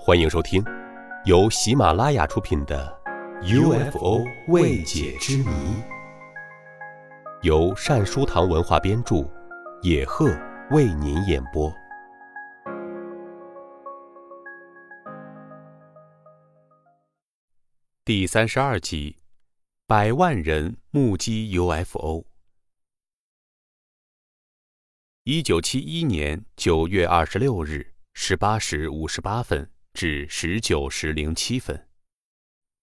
[0.00, 0.64] 欢迎收听，
[1.24, 2.96] 由喜马拉雅出品的
[3.90, 5.44] 《UFO 未解之谜》，
[7.42, 9.28] 由善书堂文化编著，
[9.82, 10.30] 野鹤
[10.70, 11.70] 为您演播。
[18.04, 19.18] 第三十二集：
[19.86, 22.24] 百万人目击 UFO。
[25.24, 31.88] 一九七一年九月二十六日十八时五十八分至十九时零七分，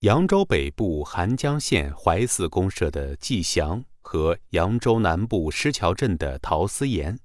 [0.00, 7.18] 扬州北部韩江县怀寺公社的季祥和扬州南部石桥镇的陶思言，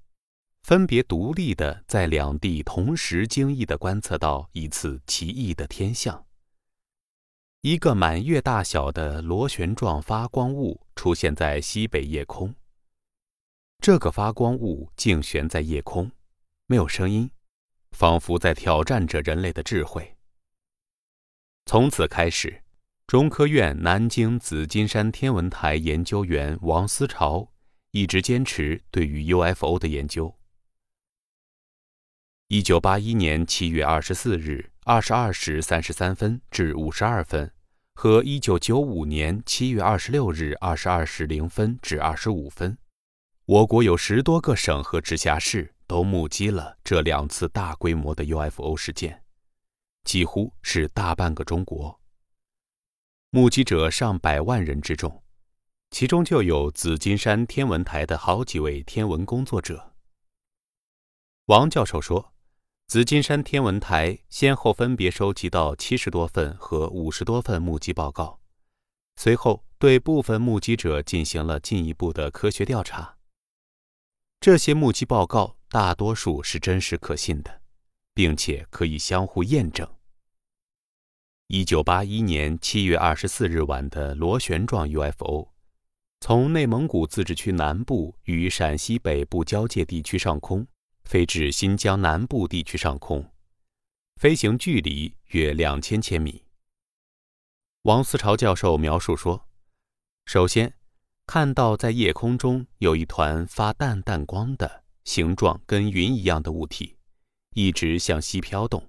[0.64, 6.26] 分别独立的在两地同时惊异的观测到一次奇异的天象：
[7.62, 12.54] 一个满月大小的螺旋状发光物出现在西北夜空。
[13.80, 16.12] 这个发光物竟悬在夜空，
[16.66, 17.32] 没有声音，
[17.92, 20.16] 仿佛在挑战着人类的智慧。
[21.66, 22.64] 从此开始，
[23.06, 27.52] 中科院南京紫金山天文台研究员王思潮
[27.92, 30.34] 一直坚持对于 UFO 的研究。
[32.50, 37.52] 一九八一年七月二十四日二十二时三十三分至五十二分，
[37.94, 42.78] 和一九九五年七月二十六日二十二时零分至二十五分。
[43.44, 49.24] 我国有十多个省和直辖市都目击了这两次大规模的 UFO 事件，
[50.04, 52.00] 几乎是大半个中国。
[53.30, 55.24] 目击者上百万人之众，
[55.92, 59.96] 其中就有紫金山天文台的好几位天文工作者。
[61.46, 62.34] 王教授说，
[62.88, 68.40] 紫金山天文台先后分别收集到七十多份和五十多份目击报告，
[69.18, 73.18] 随后对部分目击者进行了进一步的科学调查。
[74.40, 77.62] 这些目击报告大多数是真实可信的，
[78.14, 79.88] 并且可以相互验证。
[81.48, 85.50] 一九八一年七月二十四日晚的螺旋状 UFO，
[86.22, 90.68] 从内蒙古自治区南部与陕西北部交界地区上空
[91.04, 93.32] 飞至新疆南部地区上空，
[94.16, 96.46] 飞行距离约两千千米。
[97.84, 99.48] 王思潮教授描述说
[100.26, 100.74] ：“首先。”
[101.28, 106.98] 看到在夜空中有一团发淡淡光的形状跟云一样的物体，
[107.52, 108.86] 一直向西飘动。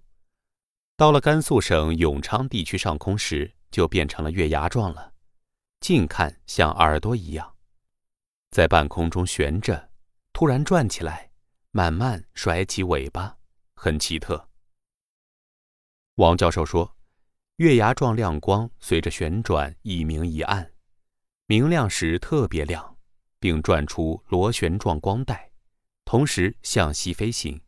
[0.97, 5.15] 到了甘肃省永昌地区上空时，就变成了月牙状了。
[5.79, 7.55] 近看像耳朵一样，
[8.51, 9.91] 在半空中悬着，
[10.33, 11.31] 突然转起来，
[11.71, 13.39] 慢慢甩起尾巴，
[13.77, 14.49] 很奇特。
[16.17, 16.97] 王教授说，
[17.59, 20.73] 月牙状亮光随着旋转一明一暗。
[21.47, 22.99] 明亮时特别亮，
[23.39, 25.48] 并转出螺旋状光带，
[26.11, 27.61] 同时向西飞行。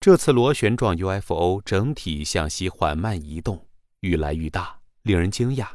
[0.00, 3.68] 这次螺旋状 UFO 整体向西缓慢移动，
[4.00, 5.68] 愈来愈大，令人惊讶，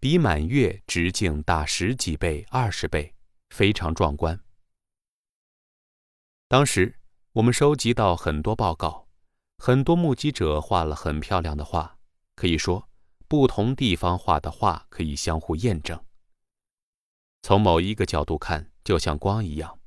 [0.00, 3.14] 比满月直径大十几倍、二十倍，
[3.50, 4.42] 非常壮观。
[6.48, 6.98] 当时
[7.34, 9.06] 我们收集到很多报告，
[9.58, 11.96] 很多目击者画了很漂亮的画，
[12.34, 12.90] 可以说。
[13.28, 16.04] 不同地方画的画可以相互验证。
[17.42, 19.78] 从某一个角度看，就像光一样；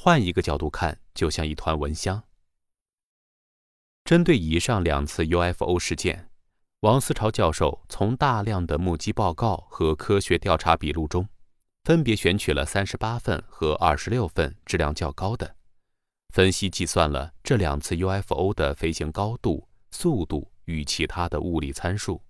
[0.00, 2.22] 换一个角度看，就像一团蚊香。
[4.04, 6.30] 针对以上两次 UFO 事件，
[6.82, 11.28] 王思潮教授从大量的目击报告和科学调查笔录中，
[11.82, 15.56] 分别选取了三十八份和二十六份质量较高的，
[16.32, 22.22] 分析计算了这两次 UFO 的飞行高度、速度与其他的物理参数。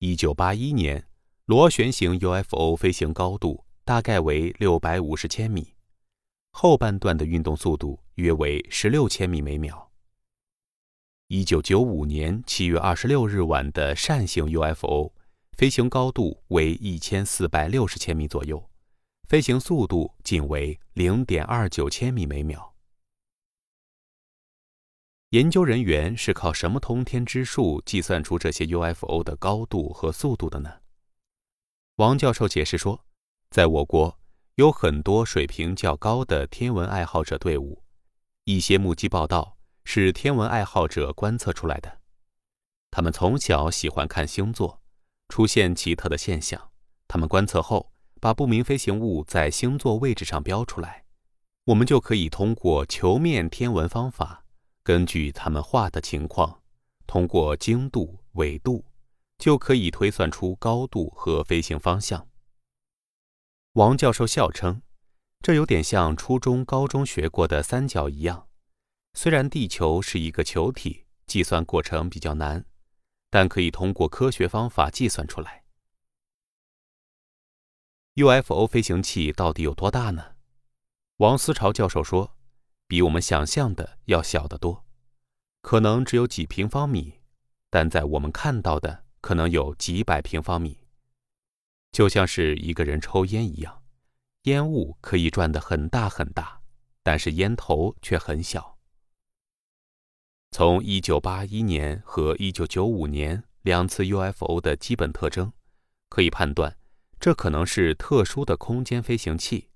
[0.00, 1.06] 一九八一年，
[1.44, 5.72] 螺旋形 UFO 飞行高度大概为六百五十千米，
[6.52, 9.90] 后半段的运动速度约为十六千米每秒。
[11.28, 15.12] 一九九五年七月二十六日晚的扇形 UFO
[15.56, 18.70] 飞行高度为一千四百六十千米左右，
[19.28, 22.74] 飞行速度仅为零点二九千米每秒。
[25.30, 30.80] 研究人员是靠什么通天之术计算出这些 UFO 的高度和速度的呢？
[31.96, 33.02] 王教授解释说，
[33.48, 34.18] 在我国
[34.56, 37.82] 有很多水平较高的天文爱好者队伍，
[38.44, 42.00] 一些目击报道是天文爱好者观测出来的。
[42.90, 44.82] 他们从小喜欢看星座，
[45.30, 46.70] 出现奇特的现象，
[47.08, 51.04] 他们观测后把不明飞行物在星座位置上标出来，
[51.64, 54.44] 我们就可以通过球面天文方法。
[54.82, 56.60] 根据他们画的情况，
[57.06, 58.84] 通过经度、纬度，
[59.38, 62.28] 就可以推算出高度和飞行方向。
[63.74, 64.82] 王教授笑称
[65.40, 68.46] ：“这有点像初中、高中学过的三角一样，
[69.14, 72.66] 虽然地球是一个球体，计算过程比较难，
[73.30, 75.64] 但可以通过科学方法计算出来。
[78.16, 80.34] UFO 飞行器到底有多大呢？
[81.16, 82.36] 王思潮教授说，
[82.86, 84.84] 比我们想象的要小得多，
[85.62, 87.20] 可能只有几平方米，
[87.70, 90.81] 但在我们看到的可能有几百平方米。
[91.92, 93.82] 就像是一个人抽烟一样，
[94.44, 96.62] 烟雾可以转得很大很大，
[97.02, 98.78] 但是烟头却很小。
[100.50, 105.52] 从1981年和1995年两次 UFO 的基本特征，
[106.08, 106.76] 可以判断。
[107.20, 109.68] 这可能是特殊的空间飞行器，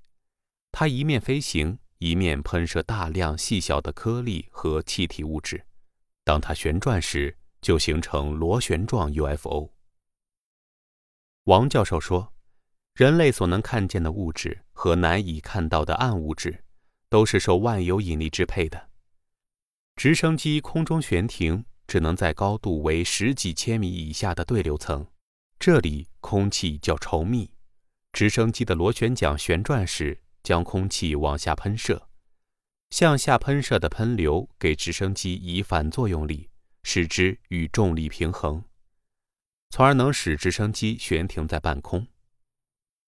[0.72, 5.64] 它一面飞行，一面喷射大量细小的颗粒和气体物质。
[6.24, 9.75] 当它旋转时，就形成螺旋状 UFO。
[11.46, 12.32] 王教授说，
[12.94, 16.64] 人类所能看见的物质和难以看到的暗物质，
[17.08, 18.88] 都是受万有引力支配的。
[19.94, 25.06] 直升机空中悬停，只能在高度为十几千米以下的对流层。
[25.56, 27.48] 这里空气较稠密，
[28.12, 32.08] 直升机的螺旋桨旋转时将空气往下喷射，
[32.90, 36.50] 向下喷射的喷流给直升机以反作用力，
[36.82, 38.64] 使之与重力平衡，
[39.70, 42.06] 从而能使直升机悬停在半空。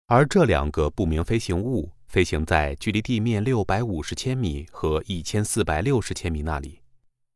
[0.07, 6.81] 而这两个不明飞行物飞行在距离地面六百五十千米和一千四百六十千米那里，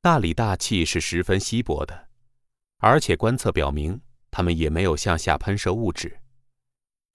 [0.03, 2.09] 那里大气是十分稀薄的，
[2.79, 4.01] 而且观测表明。
[4.33, 6.21] 它们也没有向下喷射物质，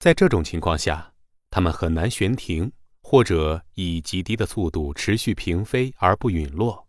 [0.00, 1.14] 在这种情况下，
[1.48, 2.70] 它们很难悬停，
[3.00, 6.86] 或者以极低的速度持续平飞而不陨落。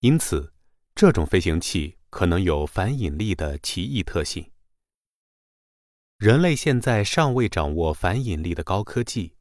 [0.00, 0.52] 因此，
[0.96, 4.50] 这种飞行器可能有反引力的奇异特性。
[6.18, 9.34] 人类现在尚未掌握反引力的高科技，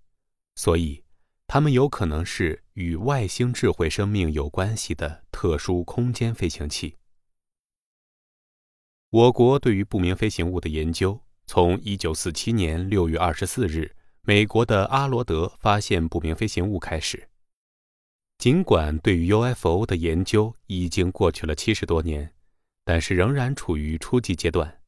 [0.56, 1.04] 所以
[1.48, 6.98] 它们有可能是与外星智慧生命有关系的特殊空间飞行器。
[9.10, 17.30] 我国对于不明飞行物的研究，从1947年6月24日美国的阿罗德发现不明飞行物开始。
[18.38, 22.34] 尽管对于 UFO 的研究已经过去了七十多年，
[22.86, 24.82] 但是仍然处于初级阶段。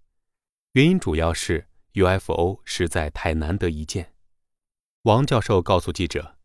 [0.73, 4.13] 原因主要是 UFO 实在太难得一见。
[5.01, 6.37] 王教授告诉记者，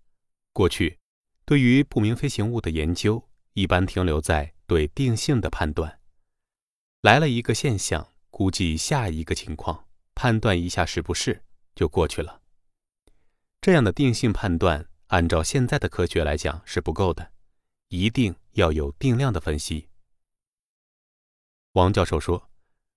[0.52, 0.98] 过去
[1.44, 6.00] 对于不明飞行物的研究一般停留在对定性的判断。
[7.02, 11.44] 来了一个现象，估计下一个情况，判断一下是不是
[11.74, 12.40] 就过去了。
[13.60, 17.32] 这样的定性判断，按照现在的科学来讲是不够的，
[17.88, 19.88] 一定要有定量的分析。
[21.72, 22.50] 王教授说，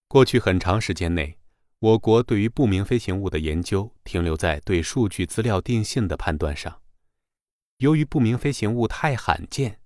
[0.09, 1.37] 过去很长时间内，
[1.79, 6.81] 我国对于不明飞行物的研究停留在对数据资料定性的判断上。
[7.77, 9.79] 由于不明飞行物太罕见，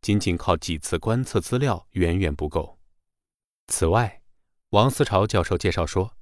[0.00, 2.78] 仅仅靠几次观测资料远远不够。
[3.66, 4.22] 此外，
[4.70, 6.16] 王思潮教授介绍说，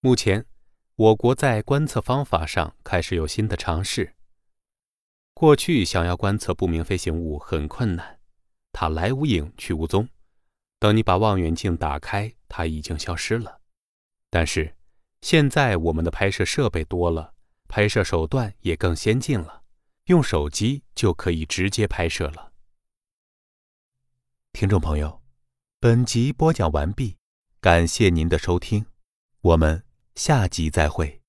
[0.00, 0.46] 目前
[0.94, 4.14] 我国在观测方法上开始有新的尝试。
[5.34, 8.20] 过去想要观测不明飞行物很困难，
[8.70, 10.08] 它来无影去无踪，
[10.86, 13.60] 等你把望远镜打开，它已经消失了。
[14.30, 14.76] 但是
[15.20, 17.34] 现在我们的拍摄设备多了，
[17.66, 19.64] 拍摄手段也更先进了，
[20.04, 22.52] 用手机就可以直接拍摄了。
[24.52, 25.20] 听众朋友。
[25.80, 27.16] 本集播讲完毕，
[27.60, 28.86] 感谢您的收听，
[29.40, 29.82] 我们
[30.14, 31.20] 下集再会。